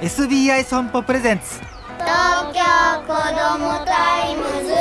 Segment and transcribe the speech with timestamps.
[0.00, 1.60] SBI 損保 presents。
[1.98, 2.62] 東京
[3.02, 4.72] 子どもタイムズ。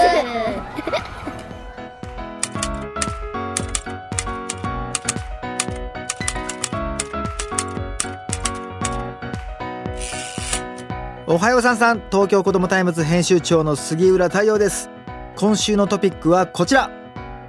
[11.27, 12.01] おはようさんさん。
[12.09, 14.89] 東京子どもタイムズ編集長の杉浦太陽です。
[15.36, 16.89] 今週のトピックはこちら。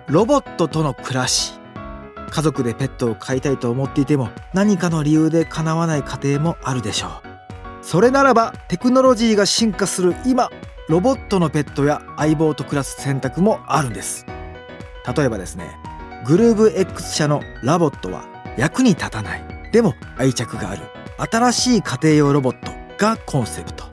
[0.08, 1.52] ロボットとの暮らし。
[2.30, 7.29] 家族でペットを飼いたいと思っていても何かの理由で叶わない家庭もあるでしょう
[7.82, 10.50] それならばテクノロジーが進化する今
[10.88, 14.26] ロボットのペットや相棒と暮らす選択もあるんです。
[15.16, 15.76] 例えばですね
[16.26, 18.24] グルーブ X 社のラボットは
[18.56, 19.70] 役に立たない。
[19.72, 20.82] でも愛着がある。
[21.30, 23.84] 新しい家庭用ロボットがコンセプト。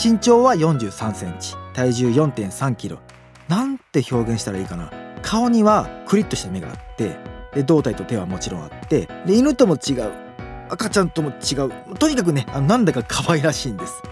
[0.00, 1.54] 身長は43センチ。
[1.72, 2.98] 体重4.3キロ。
[3.48, 4.90] なんて表現したらいいかな。
[5.22, 7.16] 顔にはクリッとした目があって
[7.54, 10.23] で胴体と手はもちろんあってで犬とも違う。
[10.74, 11.96] 赤ちゃんとも違う。
[11.96, 14.02] とにかくねあなんだか可愛らしいんです。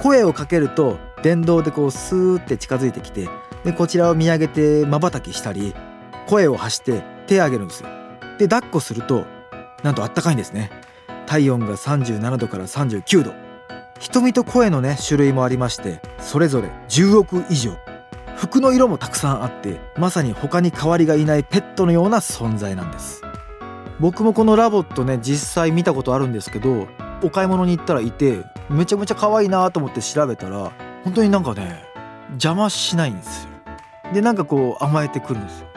[0.00, 3.28] 声をかけると電動でこうスーって近づいてきて
[3.64, 5.74] でこちらを見上げてまばたきしたり
[6.26, 7.88] 声を発して手を挙げるんですよ。
[8.38, 9.24] で抱っこすると
[9.82, 10.70] なんとあったかいんですね。
[11.26, 13.32] 体温が37度から39度。
[13.98, 17.76] 瞳と声のね種類もありましてそれぞれ10億以上。
[18.36, 23.22] 服の色もたくさんあってまさに他に代わりがいないペットのような存在なんです。
[24.00, 26.88] 僕もこのラボットね実際見たことあるんですけど
[27.22, 30.72] お買い物に行ったらいてめちゃめちゃ可愛いなと思って調べたら
[31.04, 31.84] 本当になんかね
[32.30, 33.50] 邪魔しないんですよ。
[34.12, 35.68] でなんかこう甘えてくるんですよ。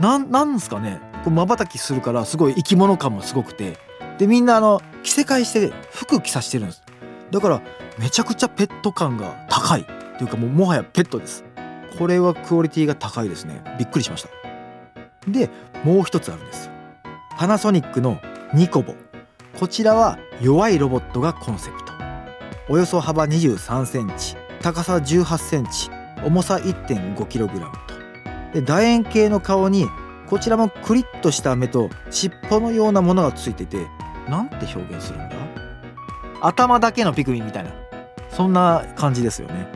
[0.00, 3.78] なんなんですかねこう瞬きするからすごい生き物感もすごくて。
[4.18, 6.82] でみんなあの着せ替えして服着さしてるんです。
[7.30, 7.62] だから
[7.98, 9.80] めちゃくちゃペット感が高い。
[10.14, 11.44] っていうかもうもはやペットです。
[11.98, 13.62] これはクオリティが高いですね。
[13.78, 14.28] びっくりしました。
[15.28, 15.50] で
[15.82, 16.73] もう一つあるんですよ。
[17.36, 18.20] パナソニックの
[18.52, 18.94] ニコボ。
[19.58, 21.92] こちらは弱いロボットがコンセプト。
[22.68, 24.36] およそ幅23センチ。
[24.62, 25.90] 高さ18センチ。
[26.24, 28.60] 重さ 1.5kg と。
[28.60, 29.88] で楕円形の顔に
[30.28, 33.84] こちらもクリッとした目と尻尾のようなものがついてて
[34.28, 35.34] なんて表現するんだ？
[36.40, 37.72] 頭だけのピクミンみたいな。
[38.30, 39.66] そんな感じですよね。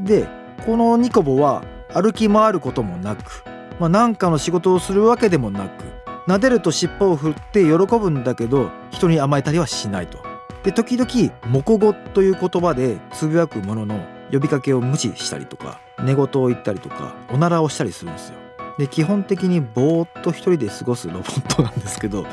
[0.00, 0.26] で
[0.66, 3.44] このニコボは歩き回ることもなく、
[3.78, 5.84] まあ、なんかの仕事をするわけでもなく
[6.26, 10.18] 撫でると尻尾を振って喜ぶんだけど人に甘えたりはしないと。
[10.62, 14.00] で時々「モコ語」という言葉でつぶやくものの
[14.32, 18.36] 呼びかけを無視したりとか寝言を言ったりとかおならをしたりするんですよ。
[18.78, 22.24] で基本的にぼーっと一人で過ごすロボットなんですけど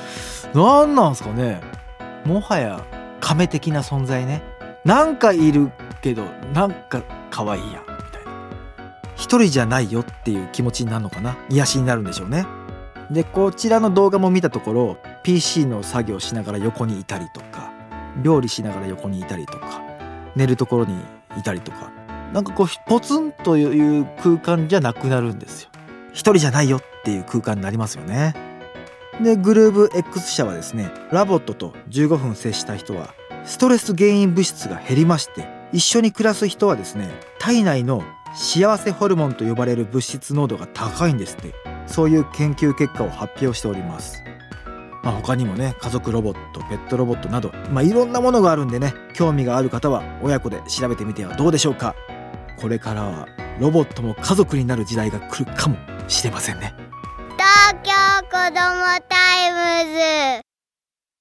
[0.53, 1.61] 何なんすかね。
[2.25, 2.81] もはや
[3.19, 4.41] 亀的な存在ね。
[4.85, 5.71] なんかいる
[6.01, 6.23] けど
[6.53, 8.31] なんか可愛いやみたいな。
[9.15, 11.37] 一人じゃないよっていう気持ちになるのかな。
[11.49, 12.45] 癒しになるんでしょうね。
[13.11, 17.71] でこちらの動画も見たところ PC の作業しながら横にいたりとか
[18.23, 19.81] 料理しながら横にいたりとか
[20.35, 20.95] 寝るところに
[21.37, 21.91] いたりとか
[22.33, 25.69] なんかこうポツンという空間じゃなくなるんですよ。
[26.13, 28.33] 一人じゃないよっていう空間になりますよね。
[29.21, 41.70] でグルーブ X 社はですねラボットと15分接した人はストレス原因物質が減りまして一緒に暮らす人はですね体内の幸せホルモンと呼ばれる物質濃度が高いんですって。
[41.91, 44.23] そういう研究結果を発表しております。
[45.03, 51.95] まあ、他にもね家族ロボットペットロボットなど、まあ、いろんなものがあるんでね興味がある方は親子で調べてみてはどうでしょうか。
[52.59, 53.27] これからは
[53.59, 56.73] ロボットも家族になる時代が来るかもしれませんね。
[57.37, 57.91] 東京
[58.29, 59.93] 子どもタイム
[60.37, 60.40] ズ。